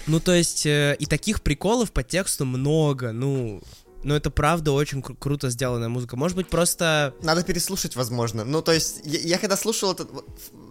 Ну, 0.05 0.19
то 0.19 0.33
есть, 0.33 0.65
э, 0.65 0.95
и 0.99 1.05
таких 1.05 1.41
приколов 1.41 1.91
по 1.91 2.03
тексту 2.03 2.45
много, 2.45 3.11
ну... 3.11 3.61
Но 4.03 4.17
это 4.17 4.29
правда 4.29 4.73
очень 4.73 4.99
кру- 4.99 5.15
круто 5.17 5.49
сделанная 5.49 5.87
музыка. 5.87 6.17
Может 6.17 6.35
быть, 6.35 6.49
просто... 6.49 7.15
Надо 7.21 7.41
переслушать, 7.43 7.95
возможно. 7.95 8.43
Ну, 8.43 8.61
то 8.61 8.73
есть, 8.73 8.99
я, 9.05 9.19
я 9.19 9.37
когда 9.37 9.55
слушал 9.55 9.93
это 9.93 10.05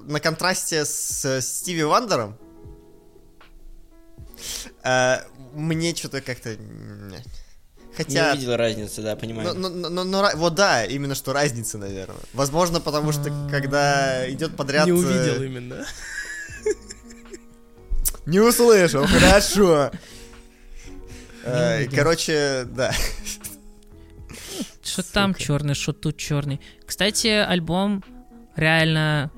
на 0.04 0.20
контрасте 0.20 0.84
с 0.84 1.40
Стиви 1.40 1.82
Вандером, 1.82 2.36
э, 4.84 5.16
мне 5.54 5.94
что-то 5.94 6.20
как-то... 6.20 6.56
м, 7.92 7.98
Не 7.98 8.04
Хотя... 8.04 8.32
увидел 8.32 8.56
разницы, 8.56 9.02
да, 9.02 9.16
понимаю. 9.16 9.54
Ну, 9.54 9.68
ну, 9.68 9.90
ну, 9.90 10.04
ну, 10.04 10.22
ра- 10.22 10.36
вот 10.36 10.54
да, 10.54 10.84
именно 10.84 11.14
что 11.14 11.32
разница, 11.32 11.78
наверное. 11.78 12.16
Возможно, 12.32 12.80
потому 12.80 13.12
что 13.12 13.30
когда 13.50 14.28
идет 14.30 14.56
подряд... 14.56 14.86
Не 14.86 14.92
э, 14.92 14.94
увидел 14.94 15.42
именно. 15.42 15.84
Не 18.26 18.40
услышал, 18.40 19.06
хорошо. 19.06 19.90
Э. 21.44 21.88
Короче, 21.88 22.68
да. 22.70 22.92
Что 24.80 25.02
там 25.12 25.34
черный, 25.34 25.74
что 25.74 25.92
тут 25.92 26.16
черный. 26.16 26.60
Кстати, 26.86 27.26
альбом 27.26 28.04
реально... 28.54 29.32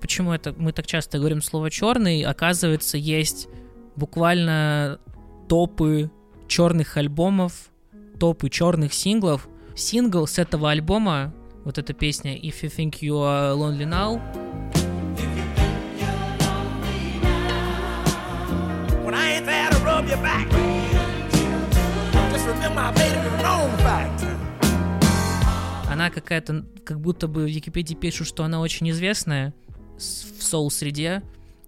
Почему 0.00 0.32
это 0.32 0.52
мы 0.52 0.72
так 0.72 0.86
часто 0.86 1.18
говорим 1.18 1.40
слово 1.40 1.70
черный? 1.70 2.24
Оказывается, 2.24 2.98
есть 2.98 3.46
буквально 3.94 4.98
топы 5.48 6.10
черных 6.48 6.96
альбомов, 6.96 7.70
топы 8.18 8.48
черных 8.48 8.92
синглов. 8.94 9.48
Сингл 9.76 10.26
с 10.26 10.38
этого 10.38 10.70
альбома, 10.70 11.34
вот 11.64 11.78
эта 11.78 11.92
песня 11.92 12.36
If 12.36 12.62
You 12.62 12.74
Think 12.74 13.00
You 13.00 13.22
Are 13.22 13.56
Lonely 13.56 13.86
Now, 13.86 14.20
она 25.94 26.10
какая-то, 26.10 26.66
как 26.84 27.00
будто 27.00 27.28
бы 27.28 27.44
в 27.44 27.48
Википедии 27.48 27.94
пишут, 27.94 28.26
что 28.26 28.44
она 28.44 28.60
очень 28.60 28.90
известная 28.90 29.54
в 29.96 30.42
соул-среде, 30.42 31.22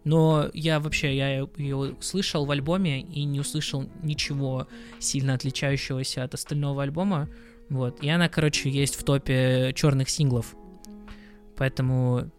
но 0.07 0.49
я 0.55 0.79
вообще, 0.79 1.17
я 1.17 1.41
ее 1.57 1.97
слышал 1.99 2.47
в 2.47 2.51
альбоме 2.53 3.01
и 3.01 3.25
не 3.25 3.41
услышал 3.41 3.91
ничего 4.05 4.69
сильно 5.01 5.35
отличающегося 5.35 6.23
от 6.23 6.33
остального 6.33 6.85
альбома, 6.85 7.29
вот, 7.69 8.01
и 8.05 8.09
она, 8.09 8.29
короче, 8.29 8.71
есть 8.71 8.95
в 8.95 9.03
топе 9.03 9.73
черных 9.75 10.09
синглов, 10.09 10.55
поэтому 11.57 12.31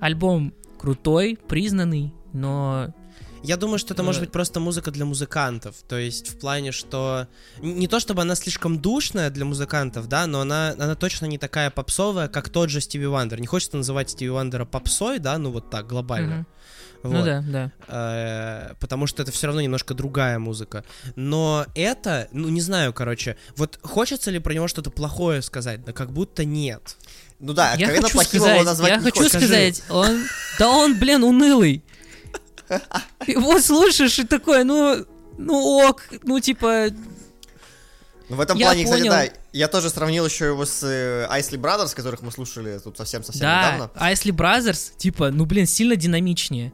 альбом 0.00 0.54
крутой, 0.78 1.38
признанный, 1.48 2.14
но 2.32 2.94
Я 3.42 3.56
думаю, 3.56 3.78
что 3.78 3.94
это 3.94 4.02
может 4.02 4.20
быть 4.20 4.32
просто 4.32 4.60
музыка 4.60 4.90
для 4.90 5.04
музыкантов. 5.04 5.76
То 5.88 5.96
есть 5.98 6.28
в 6.28 6.38
плане, 6.38 6.72
что... 6.72 7.26
Не 7.60 7.88
то 7.88 7.98
чтобы 8.00 8.22
она 8.22 8.34
слишком 8.34 8.80
душная 8.80 9.30
для 9.30 9.44
музыкантов, 9.44 10.08
да, 10.08 10.26
но 10.26 10.40
она, 10.40 10.74
она 10.78 10.94
точно 10.94 11.26
не 11.26 11.38
такая 11.38 11.70
попсовая, 11.70 12.28
как 12.28 12.50
тот 12.50 12.70
же 12.70 12.80
Стиви 12.80 13.06
Вандер. 13.06 13.40
Не 13.40 13.46
хочется 13.46 13.76
называть 13.76 14.10
Стиви 14.10 14.30
Вандера 14.30 14.64
попсой, 14.64 15.18
да, 15.18 15.38
ну 15.38 15.50
вот 15.50 15.70
так, 15.70 15.86
глобально. 15.86 16.36
Мгм. 16.36 16.46
Вот. 17.02 17.14
ну 17.14 17.24
да, 17.24 17.42
да. 17.46 17.72
Э, 17.88 18.74
потому 18.78 19.06
что 19.06 19.22
это 19.22 19.32
все 19.32 19.46
равно 19.46 19.62
немножко 19.62 19.94
другая 19.94 20.38
музыка. 20.38 20.84
Но 21.16 21.64
это, 21.74 22.28
ну 22.32 22.50
не 22.50 22.60
знаю, 22.60 22.92
короче, 22.92 23.36
вот 23.56 23.78
хочется 23.82 24.30
ли 24.30 24.38
про 24.38 24.52
него 24.52 24.68
что-то 24.68 24.90
плохое 24.90 25.40
сказать? 25.40 25.82
Да 25.84 25.92
как 25.92 26.12
будто 26.12 26.44
нет. 26.44 26.96
Ну 27.38 27.54
да, 27.54 27.68
Я 27.68 27.72
откровенно 27.72 28.02
хочу 28.02 28.14
плохим 28.14 28.40
сказать, 28.40 28.54
его 28.56 28.64
назвать 28.64 28.90
я 28.90 28.96
не 28.98 29.02
хочу 29.02 29.16
хочется. 29.16 29.38
сказать, 29.38 29.82
он, 29.88 30.24
да 30.58 30.68
он, 30.68 30.98
блин, 30.98 31.24
унылый. 31.24 31.82
Его 33.26 33.58
слушаешь 33.60 34.18
и 34.18 34.24
такой, 34.24 34.64
ну, 34.64 35.04
ну 35.38 35.88
ок, 35.88 36.02
ну 36.22 36.40
типа, 36.40 36.86
Ну, 38.28 38.36
в 38.36 38.40
этом 38.40 38.56
Я 38.58 38.66
плане, 38.66 38.84
кстати, 38.84 39.00
понял. 39.00 39.12
да, 39.12 39.24
я 39.52 39.68
тоже 39.68 39.90
сравнил 39.90 40.24
еще 40.24 40.46
его 40.46 40.64
с 40.64 40.82
э, 40.84 41.26
Isley 41.28 41.58
Brothers, 41.58 41.94
которых 41.94 42.22
мы 42.22 42.30
слушали 42.30 42.78
тут 42.78 42.96
совсем-совсем 42.96 43.42
да, 43.42 43.74
недавно. 43.74 43.90
Isley 43.94 44.30
Brothers, 44.30 44.92
типа, 44.96 45.30
ну 45.30 45.46
блин, 45.46 45.66
сильно 45.66 45.96
динамичнее. 45.96 46.72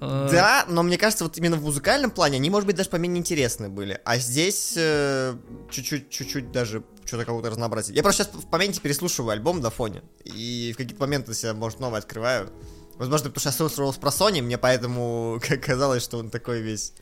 Э, 0.00 0.28
Да, 0.30 0.64
но 0.68 0.82
мне 0.82 0.96
кажется, 0.98 1.24
вот 1.24 1.36
именно 1.38 1.56
в 1.56 1.62
музыкальном 1.62 2.10
плане 2.10 2.36
они, 2.36 2.50
может 2.50 2.66
быть, 2.66 2.76
даже 2.76 2.88
поменее 2.90 3.18
интересны 3.20 3.68
были. 3.68 4.00
А 4.04 4.18
здесь 4.18 4.74
э, 4.76 5.34
чуть-чуть, 5.70 6.10
чуть-чуть 6.10 6.50
даже 6.52 6.82
что-то 7.04 7.24
какого-то 7.24 7.50
разнообразия. 7.50 7.94
Я 7.94 8.02
просто 8.02 8.24
сейчас 8.24 8.34
в 8.34 8.50
моменте 8.50 8.80
переслушиваю 8.80 9.30
альбом 9.30 9.60
на 9.60 9.70
фоне, 9.70 10.02
и 10.24 10.72
в 10.74 10.76
какие-то 10.76 11.00
моменты 11.00 11.32
себя, 11.34 11.54
может, 11.54 11.80
новое 11.80 11.98
открываю. 12.00 12.50
Возможно, 12.98 13.30
потому 13.30 13.40
что 13.52 13.62
я 13.64 13.68
слушал 13.68 13.92
про 13.94 14.10
Sony, 14.10 14.42
мне 14.42 14.58
поэтому 14.58 15.40
как 15.46 15.62
казалось, 15.62 16.02
что 16.02 16.18
он 16.18 16.30
такой 16.30 16.60
весь 16.60 16.92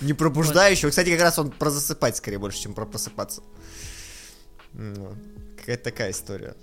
не 0.00 0.12
пробуждающий. 0.12 0.88
Кстати, 0.90 1.10
как 1.10 1.20
раз 1.20 1.38
он 1.38 1.50
про 1.50 1.70
засыпать 1.70 2.16
скорее 2.16 2.38
больше, 2.38 2.60
чем 2.60 2.74
про 2.74 2.84
просыпаться. 2.86 3.42
Ну, 4.72 5.14
Какая-то 5.58 5.84
такая 5.84 6.10
история. 6.10 6.54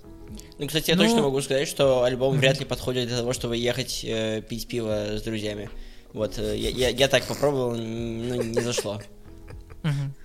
Ну, 0.58 0.66
кстати, 0.66 0.90
я 0.90 0.96
Ну- 0.96 1.02
точно 1.04 1.22
могу 1.22 1.40
сказать, 1.42 1.68
что 1.68 2.04
альбом 2.04 2.38
вряд 2.38 2.58
ли 2.60 2.64
подходит 2.64 3.08
для 3.08 3.18
того, 3.18 3.32
чтобы 3.32 3.56
ехать 3.56 4.00
э, 4.04 4.40
пить 4.48 4.66
пиво 4.68 5.18
с 5.18 5.22
друзьями. 5.22 5.68
Вот, 6.12 6.38
э, 6.38 6.56
я, 6.56 6.70
я, 6.70 6.88
я 6.90 7.08
так 7.08 7.24
попробовал, 7.24 7.74
н- 7.74 8.28
ну, 8.28 8.42
не 8.42 8.60
зашло. 8.60 9.02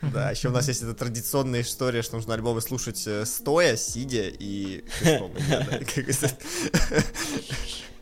Да, 0.02 0.32
еще 0.32 0.48
у 0.48 0.52
нас 0.52 0.68
есть 0.70 0.82
эта 0.84 0.94
традиционная 0.94 1.62
история, 1.62 2.02
что 2.02 2.16
нужно 2.16 2.34
альбомы 2.34 2.62
слушать 2.62 3.04
э, 3.08 3.26
стоя, 3.26 3.76
сидя 3.76 4.30
и. 4.30 4.86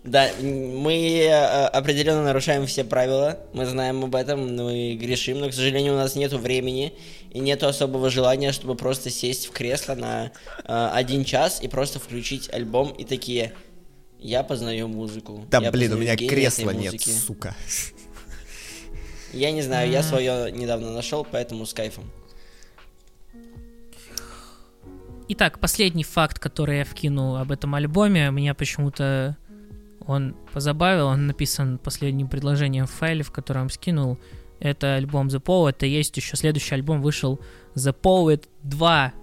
Да, 0.07 0.29
мы 0.41 1.19
э, 1.19 1.65
определенно 1.65 2.23
нарушаем 2.23 2.65
все 2.65 2.85
правила, 2.85 3.39
мы 3.51 3.65
знаем 3.65 4.05
об 4.05 4.15
этом, 4.15 4.57
и 4.69 4.95
грешим, 4.95 5.39
но, 5.39 5.49
к 5.49 5.53
сожалению, 5.53 5.95
у 5.95 5.97
нас 5.97 6.15
нету 6.15 6.37
времени 6.37 6.93
и 7.31 7.39
нету 7.39 7.67
особого 7.67 8.09
желания, 8.09 8.53
чтобы 8.53 8.75
просто 8.75 9.09
сесть 9.09 9.47
в 9.47 9.51
кресло 9.51 9.95
на 9.95 10.31
э, 10.63 10.89
один 10.93 11.25
час 11.25 11.61
и 11.61 11.67
просто 11.67 11.99
включить 11.99 12.49
альбом 12.53 12.91
и 12.91 13.03
такие, 13.03 13.51
я 14.17 14.43
познаю 14.43 14.87
музыку. 14.87 15.45
Да, 15.51 15.59
я 15.59 15.71
блин, 15.71 15.91
у 15.91 15.97
меня 15.97 16.15
кресла 16.15 16.71
нет, 16.71 16.93
музыки». 16.93 17.09
сука. 17.09 17.53
Я 19.33 19.51
не 19.51 19.61
знаю, 19.61 19.91
я 19.91 20.03
свое 20.03 20.53
недавно 20.53 20.91
нашел, 20.91 21.27
поэтому 21.29 21.65
с 21.65 21.73
кайфом. 21.73 22.09
Итак, 25.27 25.59
последний 25.59 26.05
факт, 26.05 26.39
который 26.39 26.77
я 26.77 26.85
вкину 26.85 27.35
об 27.35 27.51
этом 27.51 27.75
альбоме, 27.75 28.31
меня 28.31 28.53
почему-то 28.53 29.35
он 30.07 30.35
позабавил. 30.53 31.07
Он 31.07 31.27
написан 31.27 31.77
последним 31.77 32.27
предложением 32.29 32.87
в 32.87 32.91
файле, 32.91 33.23
в 33.23 33.31
котором 33.31 33.69
скинул. 33.69 34.17
Это 34.59 34.95
альбом 34.95 35.27
The 35.27 35.41
Poet. 35.41 35.69
Это 35.69 35.85
есть 35.85 36.15
еще 36.17 36.35
следующий 36.35 36.73
альбом 36.73 37.01
вышел 37.01 37.39
The 37.75 37.95
Poet 37.99 38.47
2. 38.63 39.13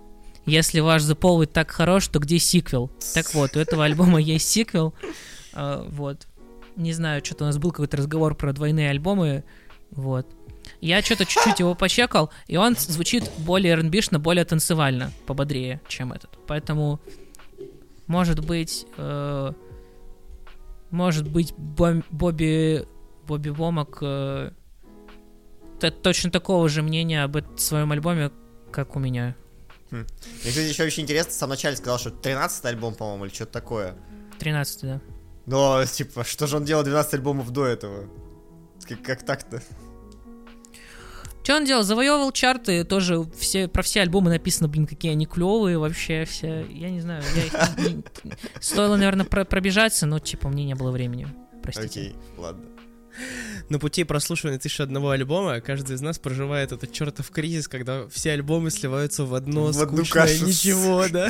Если 0.47 0.81
ваш 0.81 1.03
The 1.03 1.19
Poet 1.19 1.47
так 1.47 1.71
хорош, 1.71 2.07
то 2.09 2.19
где 2.19 2.39
сиквел? 2.39 2.91
Так 3.15 3.35
вот, 3.35 3.57
у 3.57 3.61
этого 3.61 3.85
альбома 3.85 4.21
есть 4.21 4.49
сиквел. 4.49 4.95
А, 5.55 5.89
Вот. 5.91 6.27
Не 6.77 6.93
знаю, 6.93 7.25
что-то 7.25 7.45
у 7.45 7.47
нас 7.47 7.57
был 7.57 7.71
какой-то 7.71 7.97
разговор 7.97 8.35
про 8.35 8.53
двойные 8.53 8.91
альбомы. 8.91 9.45
Вот. 9.91 10.27
Я 10.81 11.03
что-то 11.03 11.25
чуть-чуть 11.25 11.61
его 11.61 11.75
почекал, 11.75 12.31
и 12.47 12.57
он 12.57 12.75
звучит 12.77 13.31
более 13.39 13.77
rb 13.77 14.19
более 14.19 14.45
танцевально, 14.45 15.13
пободрее, 15.27 15.81
чем 15.89 16.13
этот. 16.13 16.31
Поэтому, 16.47 17.01
может 18.07 18.45
быть, 18.45 18.87
э, 18.97 19.53
может 20.95 21.29
быть, 21.29 21.53
Бом- 21.59 22.05
Бобби, 22.11 22.87
Бобби 23.27 23.49
Вомак 23.51 23.99
э, 24.01 24.53
т- 25.81 25.91
точно 25.91 26.31
такого 26.31 26.69
же 26.69 26.83
мнения 26.83 27.25
об 27.25 27.37
эт- 27.37 27.59
своем 27.59 27.93
альбоме, 27.93 28.31
как 28.71 28.97
у 28.97 28.99
меня. 29.01 29.35
Мне, 29.91 30.05
кстати, 30.39 30.69
еще 30.69 30.85
очень 30.85 31.03
интересно, 31.03 31.31
в 31.33 31.35
самом 31.35 31.51
начале 31.51 31.77
сказал, 31.77 31.99
что 31.99 32.11
13 32.11 32.65
альбом, 32.65 32.95
по-моему, 32.95 33.27
или 33.27 33.33
что-то 33.35 33.53
такое. 33.53 33.97
13 34.39 34.83
да. 34.83 35.01
Но, 35.47 35.85
типа, 35.85 36.25
что 36.25 36.47
же 36.47 36.57
он 36.57 36.65
делал 36.65 36.83
12 36.85 37.15
альбомов 37.15 37.51
до 37.51 37.67
этого? 37.67 38.09
Как, 38.89 39.03
как 39.03 39.23
так-то? 39.25 39.63
Что 41.45 41.57
он 41.57 41.65
делал? 41.67 41.83
Завоевывал 41.85 42.33
чарты, 42.33 42.85
тоже 42.85 43.23
все, 43.39 43.69
про 43.69 43.83
все 43.83 44.01
альбомы 44.01 44.31
написано, 44.31 44.67
блин, 44.67 44.87
какие 44.87 45.13
они 45.13 45.27
клевые 45.27 45.79
вообще 45.79 46.25
все. 46.25 46.65
Я 46.71 46.89
не 46.91 47.01
знаю, 47.01 47.23
я 47.37 47.45
их 47.45 47.53
не- 47.79 48.03
стоило, 48.61 48.97
наверное, 48.97 49.27
про- 49.27 49.45
пробежаться, 49.45 50.07
но, 50.07 50.19
типа, 50.19 50.49
мне 50.49 50.65
не 50.65 50.75
было 50.75 50.91
времени. 50.91 51.29
Простите. 51.63 52.01
Окей, 52.01 52.15
ладно. 52.39 52.65
На 53.69 53.79
пути 53.79 54.05
прослушивания 54.05 54.59
тысячи 54.59 54.83
одного 54.83 55.11
альбома 55.11 55.61
каждый 55.61 55.95
из 55.97 56.01
нас 56.01 56.19
проживает 56.19 56.73
этот 56.73 56.91
чертов 56.93 57.31
кризис, 57.31 57.69
когда 57.69 58.09
все 58.09 58.33
альбомы 58.33 58.71
сливаются 58.71 59.25
в 59.25 59.35
одно 59.35 59.67
В 59.71 59.79
одну 59.83 59.99
скучное 60.05 60.27
кашу. 60.27 60.47
ничего, 60.47 61.07
да? 61.11 61.29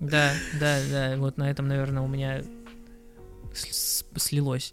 Да, 0.00 0.32
да, 0.58 0.78
да, 0.90 1.14
вот 1.18 1.36
на 1.36 1.50
этом, 1.50 1.68
наверное, 1.68 2.02
у 2.02 2.08
меня 2.08 2.42
слилось. 4.16 4.72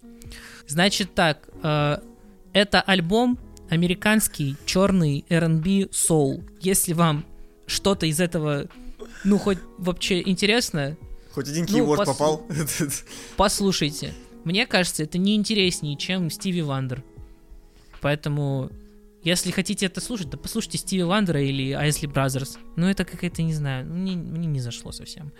Значит 0.67 1.13
так, 1.15 1.49
э, 1.63 1.97
это 2.53 2.81
альбом 2.81 3.37
американский 3.69 4.55
черный 4.65 5.25
R&B 5.29 5.87
soul. 5.91 6.43
Если 6.61 6.93
вам 6.93 7.25
что-то 7.65 8.05
из 8.05 8.19
этого, 8.19 8.67
ну, 9.23 9.37
хоть 9.37 9.59
вообще 9.77 10.21
интересно, 10.21 10.97
Хоть 11.31 11.47
один 11.47 11.65
Ну, 11.65 11.67
keyword 11.67 12.01
пос- 12.01 12.05
попал. 12.05 12.47
послушайте. 13.37 14.13
Мне 14.43 14.65
кажется, 14.65 15.03
это 15.03 15.17
не 15.17 15.35
интереснее, 15.35 15.95
чем 15.95 16.29
Стиви 16.31 16.61
Вандер. 16.63 17.03
Поэтому, 18.01 18.71
если 19.23 19.51
хотите 19.51 19.85
это 19.85 20.01
слушать, 20.01 20.31
то 20.31 20.37
послушайте 20.37 20.79
Стиви 20.79 21.03
Вандера 21.03 21.41
или 21.41 21.71
Isley 21.73 22.07
Brothers. 22.07 22.57
Ну, 22.75 22.87
это 22.87 23.05
какая-то, 23.05 23.43
не 23.43 23.53
знаю, 23.53 23.85
ну, 23.85 23.93
мне, 23.95 24.15
мне 24.15 24.47
не 24.47 24.59
зашло 24.59 24.91
совсем. 24.91 25.31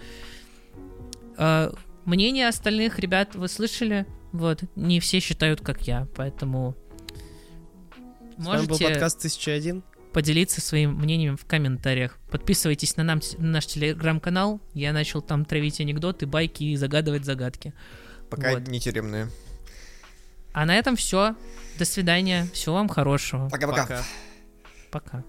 А, 1.38 1.74
мнение 2.06 2.48
остальных 2.48 3.00
ребят 3.00 3.36
вы 3.36 3.48
слышали? 3.48 4.06
Вот, 4.32 4.62
не 4.76 5.00
все 5.00 5.20
считают, 5.20 5.62
как 5.62 5.88
я, 5.88 6.08
поэтому 6.16 6.76
С 8.40 8.46
вами 8.46 8.62
был 8.62 8.68
можете 8.70 8.86
подкаст 8.90 9.18
1001. 9.18 9.84
поделиться 10.14 10.62
своим 10.62 10.96
мнением 10.96 11.36
в 11.36 11.46
комментариях. 11.46 12.18
Подписывайтесь 12.32 12.96
на, 12.96 13.04
нам, 13.04 13.20
на 13.38 13.48
наш 13.48 13.66
телеграм-канал. 13.68 14.62
Я 14.74 14.94
начал 14.94 15.22
там 15.22 15.44
травить 15.44 15.82
анекдоты, 15.82 16.26
байки 16.26 16.64
и 16.64 16.76
загадывать 16.78 17.26
загадки. 17.26 17.74
Пока 18.30 18.54
Вот. 18.54 18.68
не 18.68 18.80
тюремные. 18.80 19.30
А 20.54 20.66
на 20.66 20.76
этом 20.76 20.96
все. 20.96 21.36
До 21.78 21.86
свидания. 21.86 22.48
Всего 22.54 22.76
вам 22.76 22.88
хорошего. 22.88 23.50
Пока-пока. 23.50 23.84
Пока. 23.84 24.04
Пока. 24.92 25.24